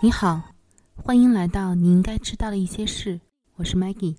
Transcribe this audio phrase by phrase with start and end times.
[0.00, 0.40] 你好，
[0.94, 3.20] 欢迎来到你应该知道的一些事。
[3.56, 4.14] 我是 Maggie。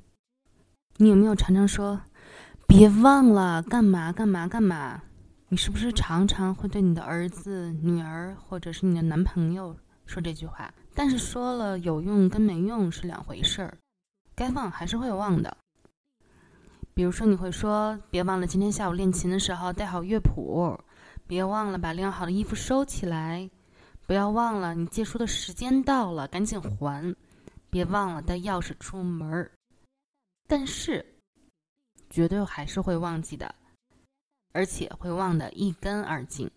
[0.98, 2.02] 你有没有常常说
[2.68, 5.02] “别忘了干嘛干嘛干嘛”？
[5.48, 9.74] 你是不是常常会对你的儿子、女儿，或者是你的男朋友
[10.06, 10.70] 说这句话？
[10.94, 13.78] 但是说了有用跟没用是两回事儿，
[14.36, 15.56] 该忘还是会忘的。
[16.94, 20.78] 比如说，你会说“别忘了今天下午练琴的时候带好乐谱”，
[21.26, 23.50] 别忘了把晾好的衣服收起来。
[24.10, 27.16] 不要忘了，你借书的时间到了，赶紧还！
[27.70, 29.52] 别忘了带钥匙出门儿。
[30.48, 31.06] 但是，
[32.10, 33.54] 绝对还是会忘记的，
[34.52, 36.50] 而且会忘得一干二净。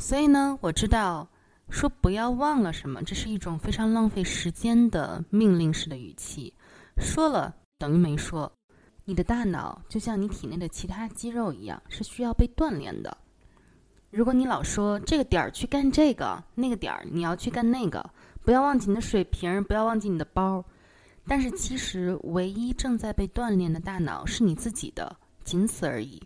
[0.00, 1.28] 所以呢，我知道
[1.70, 6.52] 说不要忘了什么，这是一种非常浪费时间的命令式的语气，
[6.96, 8.52] 说了等于没说。
[9.04, 13.16] 你的大脑就像你体内的其他肌肉一样，是需要被锻炼的。
[14.10, 18.08] 如果你老说这个点儿去干这个，那个点儿你要去干那个，
[18.42, 20.64] 不要忘记你的水瓶，不要忘记你的包，
[21.26, 26.22] 但是其实唯一正在被锻炼的大脑是你自己的，仅此而已。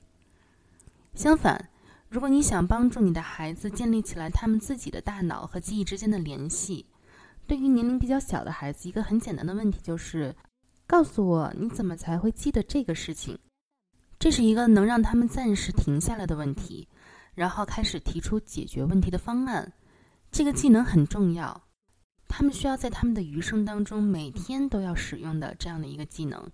[1.14, 1.68] 相反，
[2.08, 6.86] 如果你想帮助你的孩子建立起来他们自己的大脑和记忆之间的联系，
[7.48, 10.32] 对于年龄比较小的孩子，一个很简单的问题就是：
[10.86, 13.36] 告诉我你怎么才会记得这个事情？
[14.20, 16.86] 这是一个能让他们暂时停下来的问题。
[17.34, 19.72] 然后开始提出解决问题的方案，
[20.30, 21.62] 这个技能很重要，
[22.28, 26.50] 他们需要在他们的余生当中每天都要使用的这样的一个技能。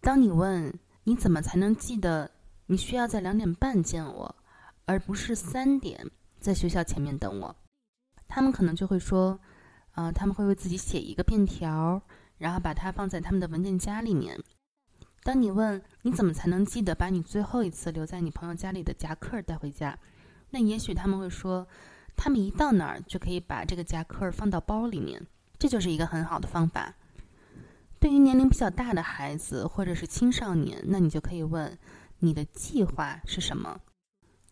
[0.00, 0.72] 当你问
[1.04, 2.30] 你怎么才能记得
[2.66, 4.34] 你需要在两点半见我，
[4.84, 7.54] 而不是三点在学校前面等我，
[8.28, 9.38] 他们可能就会说，
[9.92, 12.00] 啊，他们会为自己写一个便条，
[12.38, 14.38] 然后把它放在他们的文件夹里面。
[15.26, 19.98] 当你问你怎么才能记得把你最后一次留在你朋友家里的夹克带回家，
[20.50, 21.66] 那也许他们会说，
[22.14, 25.20] 他们一到哪儿就可以把这个夹克放到包里面，
[25.58, 26.94] 这就是一个很好的方法。
[27.98, 31.76] 对于年龄比较大的孩子或者是青少年，那你就可以问
[32.20, 33.80] 你的计划是什么？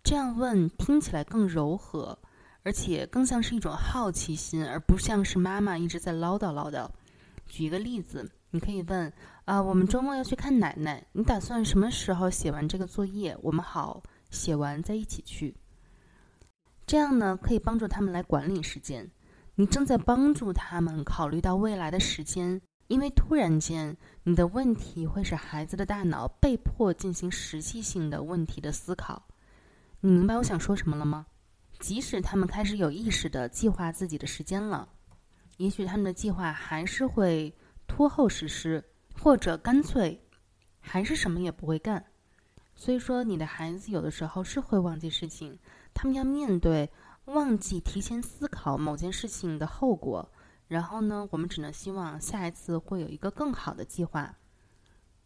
[0.02, 2.18] 这样问听起来更柔和，
[2.64, 6.90] 而且更像是一种好奇心，而不像是妈妈一直在唠叨唠叨。
[7.46, 8.28] 举一个例子。
[8.54, 9.12] 你可以问
[9.46, 13.36] 啊，我们周末要去看奶奶，你打算什么时候写完这个作业？
[13.42, 14.00] 我们好
[14.30, 15.56] 写完再一起去。
[16.86, 19.10] 这样呢，可以帮助他们来管理时间。
[19.56, 29.26] 你正在帮助他们考虑到未来的时间，因为突然间你的问题会使孩子的大脑被迫进行实际性的问题的思考。
[29.98, 31.26] 你明白我想说什么了吗？
[31.80, 34.88] 即使他们开始有意识的计划自己的时间了，
[35.56, 37.52] 也许他们的计划还是会。
[37.94, 38.82] 拖后实施，
[39.22, 40.20] 或者干脆
[40.80, 42.04] 还是什么也不会干。
[42.74, 45.56] 所以说，你的孩子有的时候是会忘记事情，
[45.94, 46.90] 他们要面对
[47.26, 50.28] 忘记提前思考某件事情的后果。
[50.66, 54.36] 然后呢，我们只能希望下一次会有一个更好的计划，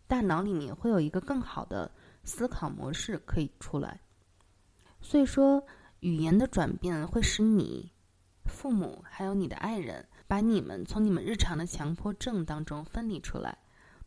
[0.07, 1.91] 大脑里面会有一个更好的
[2.23, 3.99] 思考模式可以出来。
[5.01, 5.65] 所以说，
[6.01, 7.91] 语言的转变会使你、
[8.45, 10.07] 父母还有你的爱人。
[10.29, 13.59] 把你们从你们日常的强迫症当中分离出来，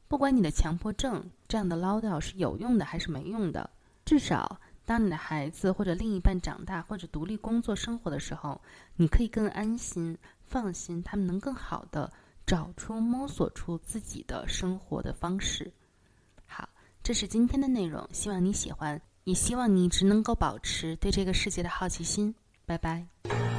[0.07, 3.69] 不管你的强迫症这样的唠叨是有用的还是没用的，
[4.05, 8.61] 至少当你的孩子或者另一半长大或者独立工作生活的时候，
[8.95, 12.11] 你可以更安心、放心，他们能更好的
[12.45, 15.71] 找出、摸索出自己的生活的方式。
[16.45, 16.69] 好，
[17.01, 22.35] 这是今天的内容，希望你喜欢，也希望你一直能够保持对这个世界的好奇心。
[22.65, 23.50] 拜拜。